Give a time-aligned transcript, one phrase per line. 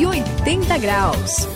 [0.00, 1.46] 180 graus.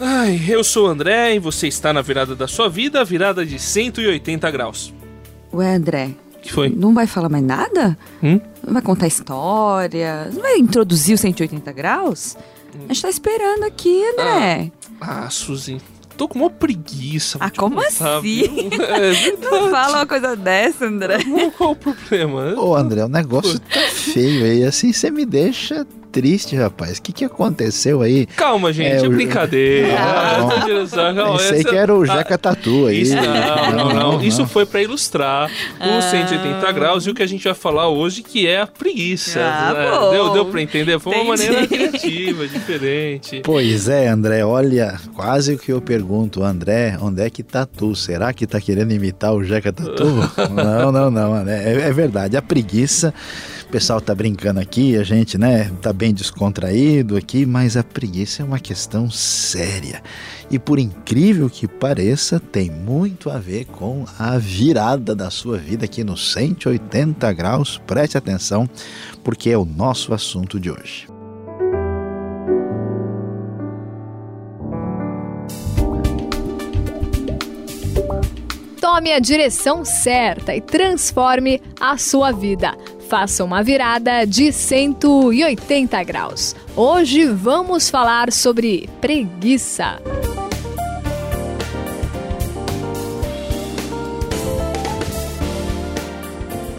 [0.00, 3.44] Ai, eu sou o André e você está na virada da sua vida, a virada
[3.44, 4.94] de 180 graus.
[5.52, 6.10] Ué, André.
[6.40, 6.70] que foi?
[6.70, 7.98] Não vai falar mais nada?
[8.22, 8.40] Hum?
[8.66, 10.30] Não vai contar história?
[10.32, 12.36] Não vai introduzir o 180 graus?
[12.88, 14.72] A gente tá esperando aqui, André.
[15.00, 15.78] Ah, Suzy,
[16.16, 17.38] tô com uma preguiça.
[17.40, 18.70] Ah, como contar, assim?
[18.80, 19.36] É.
[19.50, 21.18] Não fala uma coisa dessa, André.
[21.56, 22.54] Qual o problema?
[22.60, 24.64] Ô, André, o negócio tá feio aí.
[24.64, 26.98] Assim, você me deixa triste, rapaz.
[26.98, 28.26] O que, que aconteceu aí?
[28.26, 29.94] Calma, gente, é, É, brincadeira.
[29.98, 31.24] Ah, Ah, não.
[31.24, 33.00] Calma, Pensei essa- que era o Ah, Jeca Tatu aí.
[33.00, 34.22] Isso, não, não, não.
[34.22, 35.98] Isso foi pra ilustrar Ah.
[35.98, 39.40] os 180 graus e o que a gente vai falar hoje, que é a preguiça.
[39.40, 39.90] Ah, né?
[39.90, 40.10] bom.
[40.10, 41.00] deu, deu pra entender?
[41.00, 41.50] Foi uma Entendi.
[41.50, 43.40] maneira criativa, diferente.
[43.42, 47.94] Pois é, André, olha, quase o que eu pergunto, André, onde é que tá tu?
[47.94, 50.04] Será que tá querendo imitar o Jeca Tatu?
[50.52, 53.14] não, não, não, André, é, é verdade, a preguiça,
[53.68, 58.42] o pessoal tá brincando aqui, a gente, né, tá bem descontraído aqui, mas a preguiça
[58.42, 60.02] é uma questão séria.
[60.50, 65.84] E por incrível que pareça, tem muito a ver com a virada da sua vida
[65.84, 67.80] aqui no 180 graus.
[67.86, 68.68] Preste atenção,
[69.22, 71.06] porque é o nosso assunto de hoje.
[78.94, 82.76] Tome a direção certa e transforme a sua vida.
[83.08, 86.54] Faça uma virada de 180 graus.
[86.76, 89.98] Hoje vamos falar sobre preguiça.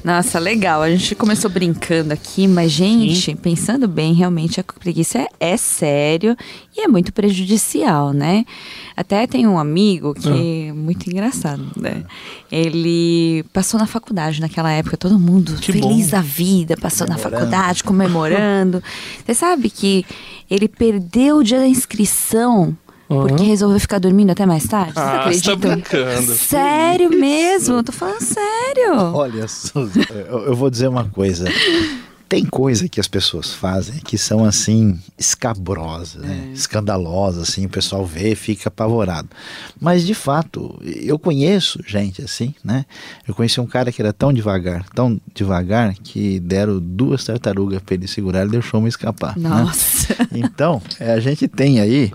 [0.04, 0.82] Nossa, legal.
[0.82, 6.36] A gente começou brincando aqui, mas, gente, pensando bem, realmente a preguiça é, é sério
[6.76, 8.44] e é muito prejudicial, né?
[8.98, 12.03] Até tem um amigo que é muito engraçado, né?
[12.52, 16.12] Ele passou na faculdade naquela época, todo mundo Que feliz bom.
[16.12, 18.84] da vida, passou na faculdade, comemorando.
[19.25, 20.06] Você sabe que
[20.52, 22.78] ele perdeu o dia da inscrição.
[23.22, 24.94] Porque resolveu ficar dormindo até mais tarde?
[24.94, 26.34] Vocês Ah, você tá brincando.
[26.35, 27.75] Sério mesmo?
[27.78, 28.94] Eu tô falando sério.
[29.13, 31.46] Olha, Suzy, eu, eu vou dizer uma coisa.
[32.33, 36.49] Tem coisa que as pessoas fazem que são assim escabrosas, né?
[36.51, 39.29] escandalosas, assim, o pessoal vê e fica apavorado.
[39.79, 42.88] Mas de fato, eu conheço gente assim, né?
[43.27, 47.94] Eu conheci um cara que era tão devagar, tão devagar que deram duas tartarugas para
[47.94, 49.38] ele segurar e deixou uma escapar.
[49.38, 49.50] né?
[49.50, 49.94] Nossa.
[50.33, 52.11] Então, é, a gente tem aí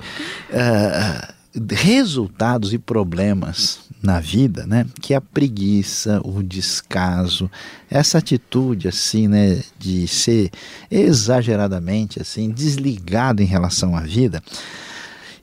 [0.51, 1.29] eh,
[1.71, 4.87] resultados e problemas na vida, né?
[5.01, 7.51] Que a preguiça, o descaso,
[7.91, 10.51] essa atitude assim, né, de ser
[10.91, 14.43] exageradamente assim desligado em relação à vida,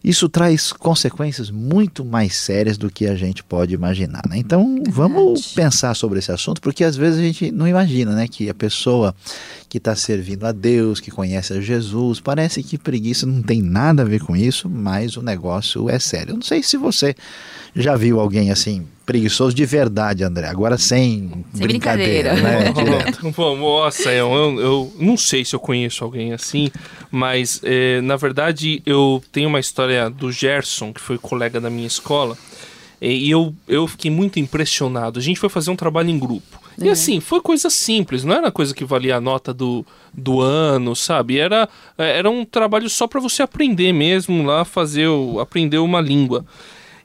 [0.05, 4.21] isso traz consequências muito mais sérias do que a gente pode imaginar.
[4.29, 4.37] Né?
[4.37, 8.47] Então, vamos pensar sobre esse assunto, porque às vezes a gente não imagina né, que
[8.47, 9.15] a pessoa
[9.67, 14.03] que está servindo a Deus, que conhece a Jesus, parece que preguiça não tem nada
[14.03, 16.33] a ver com isso, mas o negócio é sério.
[16.33, 17.15] Eu não sei se você
[17.75, 22.33] já viu alguém assim, preguiçoso de verdade, André, agora sem, Sem brincadeira.
[22.33, 22.63] brincadeira.
[22.71, 23.33] Né, direto.
[23.57, 26.69] Nossa, eu, eu, eu não sei se eu conheço alguém assim,
[27.11, 31.87] mas é, na verdade eu tenho uma história do Gerson, que foi colega da minha
[31.87, 32.37] escola,
[33.01, 35.19] e eu, eu fiquei muito impressionado.
[35.19, 36.59] A gente foi fazer um trabalho em grupo.
[36.81, 40.93] E assim, foi coisa simples, não era coisa que valia a nota do, do ano,
[40.95, 41.37] sabe?
[41.37, 46.43] Era, era um trabalho só para você aprender mesmo lá, fazer, o- aprender uma língua.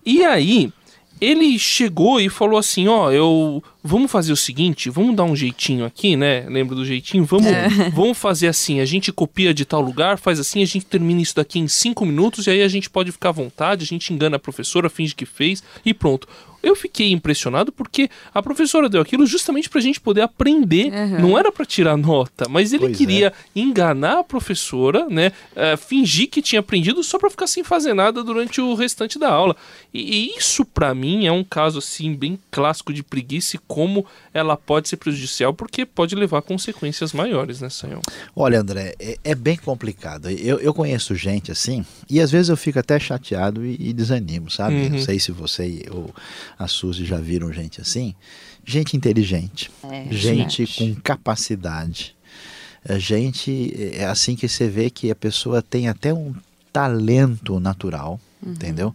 [0.05, 0.73] E aí,
[1.21, 3.63] ele chegou e falou assim: Ó, eu.
[3.83, 6.45] Vamos fazer o seguinte, vamos dar um jeitinho aqui, né?
[6.51, 7.25] Lembra do jeitinho?
[7.25, 7.47] Vamos,
[7.95, 11.35] vamos fazer assim: a gente copia de tal lugar, faz assim, a gente termina isso
[11.35, 14.37] daqui em cinco minutos e aí a gente pode ficar à vontade, a gente engana
[14.37, 16.29] a professora, finge que fez e pronto.
[16.63, 20.91] Eu fiquei impressionado porque a professora deu aquilo justamente pra gente poder aprender.
[21.21, 22.97] Não era pra tirar nota, mas ele Pois é.
[22.97, 25.33] queria enganar a professora, né?
[25.57, 29.29] eh, fingir que tinha aprendido só pra ficar sem fazer nada durante o restante da
[29.31, 29.57] aula.
[29.93, 30.01] E,
[30.33, 34.57] e isso pra mim é um caso assim bem clássico de preguiça e como ela
[34.57, 38.01] pode ser prejudicial porque pode levar a consequências maiores, né, Sayão?
[38.35, 40.29] Olha, André, é, é bem complicado.
[40.31, 44.51] Eu, eu conheço gente assim, e às vezes eu fico até chateado e, e desanimo,
[44.51, 44.75] sabe?
[44.77, 44.91] Uhum.
[44.91, 46.15] Não sei se você ou
[46.61, 48.15] a Suzy já viram gente assim.
[48.65, 50.95] Gente inteligente, É, gente verdade.
[50.95, 52.15] com capacidade,
[52.85, 56.35] é gente é assim que você vê que a pessoa tem até um
[56.73, 58.95] talento natural, entendeu?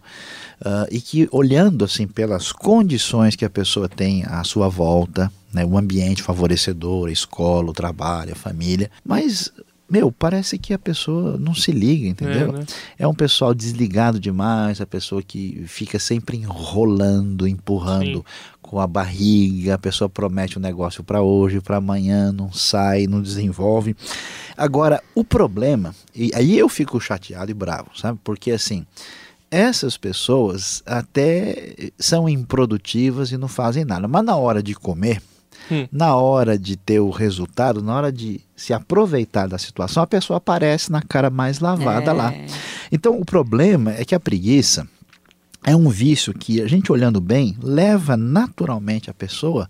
[0.64, 5.64] Ah, e que olhando assim pelas condições que a pessoa tem à sua volta, né,
[5.64, 9.52] o ambiente favorecedor, a escola, o trabalho, a família, mas
[9.88, 12.48] meu, parece que a pessoa não se liga, entendeu?
[12.48, 12.66] É, né?
[12.98, 18.24] É um pessoal desligado demais, a pessoa que fica sempre enrolando, empurrando Sim.
[18.60, 23.22] com a barriga, a pessoa promete um negócio para hoje, para amanhã, não sai, não
[23.22, 23.96] desenvolve.
[24.56, 28.18] Agora, o problema, e aí eu fico chateado e bravo, sabe?
[28.24, 28.84] Porque assim,
[29.50, 35.22] essas pessoas até são improdutivas e não fazem nada, mas na hora de comer,
[35.70, 35.86] hum.
[35.90, 40.38] na hora de ter o resultado, na hora de se aproveitar da situação, a pessoa
[40.38, 42.14] aparece na cara mais lavada é.
[42.14, 42.34] lá.
[42.90, 44.86] Então, o problema é que a preguiça
[45.64, 49.68] é um vício que a gente olhando bem leva naturalmente a pessoa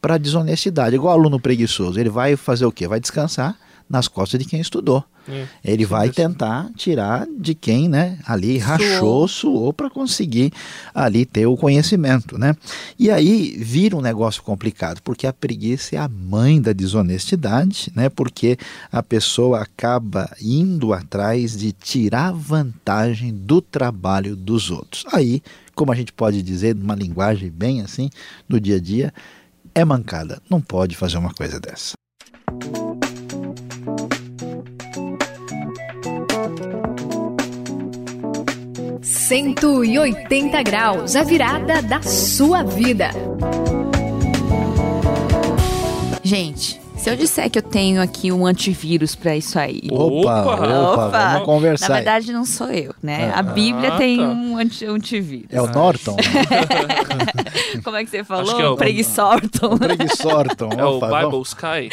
[0.00, 0.94] para a desonestidade.
[0.94, 2.86] Igual aluno preguiçoso, ele vai fazer o quê?
[2.86, 3.56] Vai descansar
[3.88, 5.02] nas costas de quem estudou.
[5.28, 10.52] É, ele vai tentar tirar de quem, né, ali rachou, suou para conseguir
[10.94, 12.56] ali ter o conhecimento, né?
[12.98, 18.08] E aí vira um negócio complicado, porque a preguiça é a mãe da desonestidade, né?
[18.08, 18.56] Porque
[18.90, 25.04] a pessoa acaba indo atrás de tirar vantagem do trabalho dos outros.
[25.12, 25.42] Aí,
[25.74, 28.10] como a gente pode dizer numa linguagem bem assim,
[28.48, 29.12] no dia a dia,
[29.74, 30.40] é mancada.
[30.48, 31.92] Não pode fazer uma coisa dessa.
[39.28, 43.10] 180 graus, a virada da sua vida.
[46.22, 49.82] Gente, se eu disser que eu tenho aqui um antivírus para isso aí.
[49.90, 51.88] Opa, opa, opa, vamos conversar.
[51.88, 53.32] Na verdade, não sou eu, né?
[53.32, 54.24] Ah, a Bíblia ah, tem tá.
[54.24, 55.46] um anti antivírus.
[55.50, 56.16] É o Norton?
[57.84, 58.56] Como é que você falou?
[58.56, 59.74] Que é o Preguiçorton.
[59.74, 60.70] O Preguiçorton.
[60.76, 61.88] É o Bible Sky.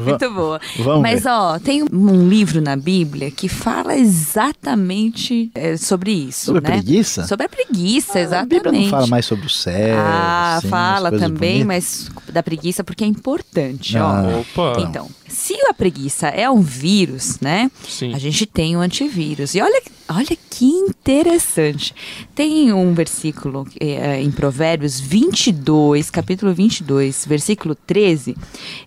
[0.02, 0.60] Muito boa.
[0.78, 1.30] Vamos Mas, ver.
[1.30, 6.70] ó, tem um livro na Bíblia que fala exatamente é, sobre isso, sobre né?
[6.76, 7.26] preguiça?
[7.26, 8.56] Sobre a preguiça, ah, exatamente.
[8.56, 9.98] A Bíblia não fala mais sobre o céu.
[9.98, 12.10] Ah, assim, fala também, bonitas.
[12.16, 13.96] mas da preguiça preguiça porque é importante.
[13.98, 14.22] Ah.
[14.24, 14.40] Ó.
[14.40, 14.80] Opa.
[14.80, 17.70] Então, se a preguiça é um vírus, né?
[17.86, 18.14] Sim.
[18.14, 19.54] A gente tem um antivírus.
[19.54, 21.94] E olha, olha que interessante.
[22.34, 28.36] Tem um versículo é, em Provérbios 22, capítulo 22, versículo 13.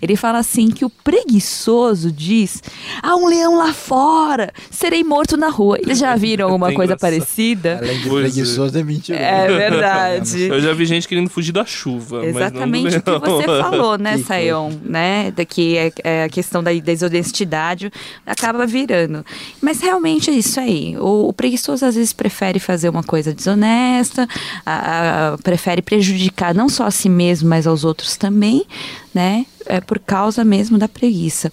[0.01, 2.61] Ele fala assim que o preguiçoso diz:
[3.01, 5.77] "Há um leão lá fora, serei morto na rua".
[5.81, 7.79] Eles já viram alguma coisa parecida?
[7.81, 9.19] Além de preguiçoso é mentira.
[9.19, 10.43] É verdade.
[10.43, 14.71] Eu já vi gente querendo fugir da chuva, Exatamente o que você falou, né, Sayon,
[14.83, 15.31] né?
[15.31, 17.91] Daqui é, é a questão da desonestidade
[18.25, 19.25] acaba virando.
[19.61, 20.97] Mas realmente é isso aí.
[20.97, 24.27] O, o preguiçoso às vezes prefere fazer uma coisa desonesta,
[24.65, 28.65] a, a, prefere prejudicar não só a si mesmo, mas aos outros também,
[29.13, 29.45] né?
[29.65, 31.51] É por causa mesmo da preguiça.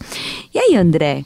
[0.52, 1.24] E aí, André?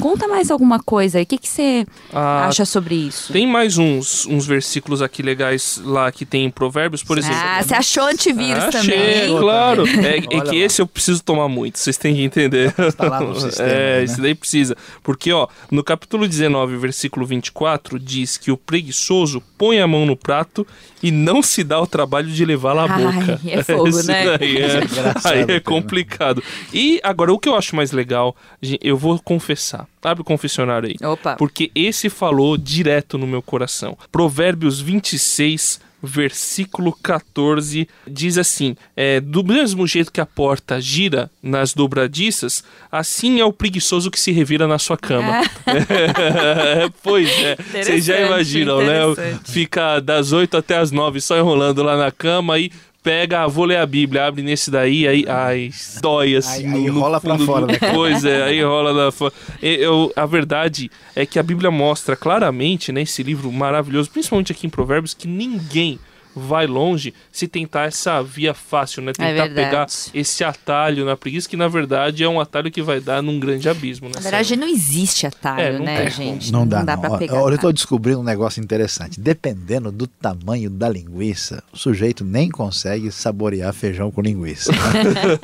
[0.00, 1.20] Conta mais alguma coisa.
[1.20, 3.32] O que, que você ah, acha sobre isso?
[3.32, 7.36] Tem mais uns, uns versículos aqui legais lá que tem em Provérbios, por exemplo.
[7.38, 8.98] Ah, você achou antivírus ah, também?
[8.98, 9.84] Achei, claro.
[9.86, 12.74] É, é que esse eu preciso tomar muito, vocês têm que entender.
[12.78, 14.04] Está lá no sistema, é, né?
[14.04, 14.76] esse daí precisa.
[15.02, 20.16] Porque, ó, no capítulo 19, versículo 24, diz que o preguiçoso põe a mão no
[20.16, 20.66] prato
[21.02, 23.40] e não se dá o trabalho de levá-la à boca.
[23.44, 24.38] Ai, é fogo, esse né?
[24.38, 24.80] Daí é,
[25.24, 26.42] aí é complicado.
[26.72, 28.34] E agora, o que eu acho mais legal,
[28.80, 29.88] eu vou confessar confessar.
[30.02, 31.06] Abre o confessionário aí.
[31.06, 31.36] Opa.
[31.36, 33.96] Porque esse falou direto no meu coração.
[34.12, 41.74] Provérbios 26, versículo 14 diz assim: é, Do mesmo jeito que a porta gira nas
[41.74, 45.40] dobradiças, assim é o preguiçoso que se revira na sua cama.
[45.40, 46.88] É.
[47.02, 49.00] pois é, vocês já imaginam, né?
[49.44, 52.70] Fica das 8 até as 9 só enrolando lá na cama e
[53.04, 55.70] pega, ah, vou ler a Bíblia, abre nesse daí, aí, ai,
[56.00, 56.66] dói assim.
[56.66, 57.78] Aí, aí no, rola pra fora, né?
[57.92, 59.32] Pois é, aí rola na fora.
[59.60, 64.66] Eu, a verdade é que a Bíblia mostra claramente, nesse né, livro maravilhoso, principalmente aqui
[64.66, 66.00] em Provérbios, que ninguém
[66.34, 69.12] vai longe se tentar essa via fácil, né?
[69.18, 72.82] É tentar é pegar esse atalho na preguiça, que na verdade é um atalho que
[72.82, 74.14] vai dar num grande abismo, né?
[74.16, 76.52] Na verdade, não existe atalho, é, não né, gente?
[76.52, 77.02] Não, não dá, dá não.
[77.02, 77.42] pra pegar.
[77.42, 79.20] Olha, eu tô descobrindo um negócio interessante.
[79.20, 84.72] Dependendo do tamanho da linguiça, o sujeito nem consegue saborear feijão com linguiça.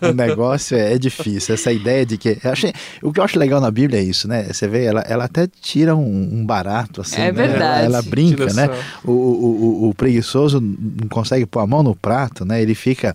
[0.02, 1.54] O negócio é, é, difícil.
[1.54, 2.38] Essa ideia de que.
[2.44, 4.44] Achei, o que eu acho legal na Bíblia é isso, né?
[4.44, 7.16] Você vê, ela, ela até tira um, um barato, assim.
[7.16, 7.32] É né?
[7.32, 7.84] verdade.
[7.84, 8.68] Ela, ela brinca, né?
[9.04, 12.62] O, o, o, o preguiçoso não consegue pôr a mão no prato, né?
[12.62, 13.14] Ele fica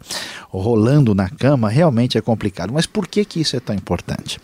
[0.49, 2.71] rolando na cama, realmente é complicado.
[2.71, 4.39] Mas por que, que isso é tão importante?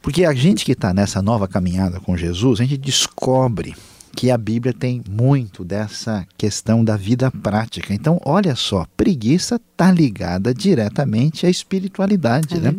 [0.00, 3.74] Porque a gente que está nessa nova caminhada com Jesus, a gente descobre
[4.16, 7.94] que a Bíblia tem muito dessa questão da vida prática.
[7.94, 12.74] Então, olha só, preguiça está ligada diretamente à espiritualidade, é né?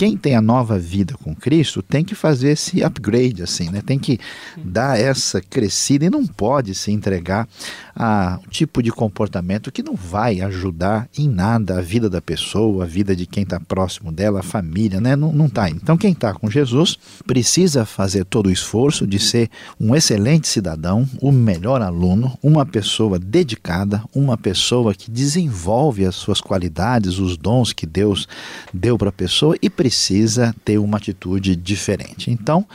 [0.00, 3.82] Quem tem a nova vida com Cristo tem que fazer esse upgrade, assim, né?
[3.84, 4.18] Tem que
[4.56, 7.46] dar essa crescida e não pode se entregar
[7.94, 12.84] a um tipo de comportamento que não vai ajudar em nada a vida da pessoa,
[12.84, 15.14] a vida de quem está próximo dela, a família, né?
[15.14, 15.68] Não, não tá.
[15.68, 21.06] Então, quem está com Jesus precisa fazer todo o esforço de ser um excelente cidadão,
[21.20, 27.74] o melhor aluno, uma pessoa dedicada, uma pessoa que desenvolve as suas qualidades, os dons
[27.74, 28.26] que Deus
[28.72, 29.89] deu para a pessoa e precisa
[30.64, 32.30] ter uma atitude diferente.
[32.30, 32.66] Então,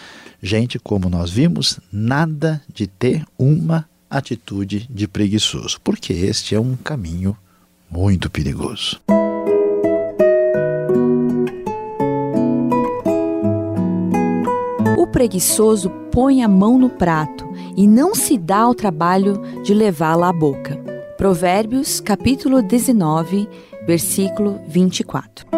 [0.42, 6.76] gente, como nós vimos, nada de ter uma atitude de preguiçoso, porque este é um
[6.76, 7.36] caminho
[7.90, 9.00] muito perigoso.
[14.98, 17.46] O preguiçoso põe a mão no prato
[17.76, 20.78] e não se dá ao trabalho de levá-la à boca.
[21.18, 23.48] Provérbios, capítulo 19,
[23.86, 25.55] versículo 24.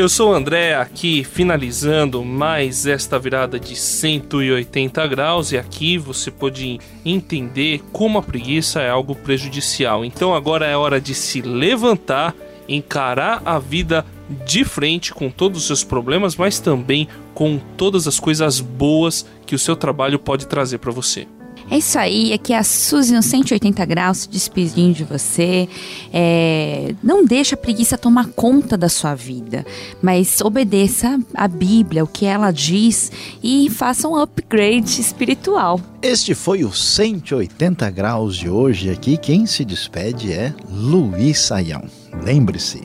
[0.00, 6.30] Eu sou o André, aqui finalizando mais esta virada de 180 graus, e aqui você
[6.30, 10.02] pode entender como a preguiça é algo prejudicial.
[10.02, 12.34] Então agora é hora de se levantar,
[12.66, 14.06] encarar a vida
[14.46, 19.54] de frente com todos os seus problemas, mas também com todas as coisas boas que
[19.54, 21.28] o seu trabalho pode trazer para você.
[21.70, 25.68] É isso aí, aqui é a Suzy no 180 graus se despedindo de você.
[26.12, 29.64] É, não deixa a preguiça tomar conta da sua vida,
[30.02, 35.80] mas obedeça a Bíblia, o que ela diz e faça um upgrade espiritual.
[36.02, 38.90] Este foi o 180 graus de hoje.
[38.90, 41.84] Aqui quem se despede é Luiz Saião.
[42.24, 42.82] Lembre-se,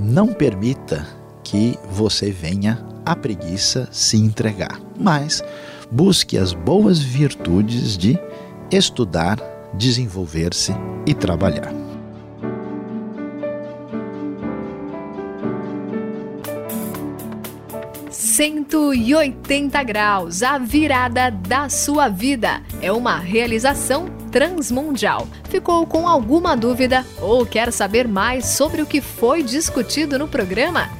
[0.00, 1.06] não permita
[1.44, 5.44] que você venha a preguiça se entregar, mas
[5.90, 8.18] busque as boas virtudes de
[8.70, 9.38] estudar,
[9.74, 10.72] desenvolver-se
[11.06, 11.72] e trabalhar.
[18.10, 22.62] Cento e oitenta graus, a virada da sua vida.
[22.80, 25.26] É uma realização transmundial.
[25.50, 30.99] Ficou com alguma dúvida ou quer saber mais sobre o que foi discutido no programa?